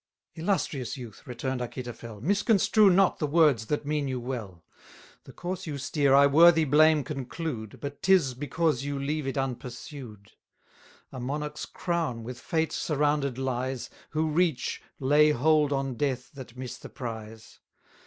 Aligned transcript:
Illustrious 0.33 0.97
youth! 0.97 1.21
returned 1.27 1.61
Achitophel, 1.61 2.21
Misconstrue 2.21 2.89
not 2.89 3.19
the 3.19 3.27
words 3.27 3.67
that 3.67 3.85
mean 3.85 4.07
you 4.07 4.19
well; 4.19 4.65
The 5.25 5.31
course 5.31 5.67
you 5.67 5.77
steer 5.77 6.15
I 6.15 6.25
worthy 6.25 6.65
blame 6.65 7.03
conclude, 7.03 7.77
But 7.79 8.01
'tis 8.01 8.33
because 8.33 8.83
you 8.83 8.97
leave 8.97 9.27
it 9.27 9.37
unpursued. 9.37 10.31
A 11.11 11.19
monarch's 11.19 11.67
crown 11.67 12.23
with 12.23 12.39
fate 12.39 12.71
surrounded 12.71 13.37
lies, 13.37 13.91
Who 14.09 14.31
reach, 14.31 14.81
lay 14.99 15.29
hold 15.29 15.71
on 15.71 15.93
death 15.97 16.31
that 16.33 16.57
miss 16.57 16.79
the 16.79 16.89
prize. 16.89 17.59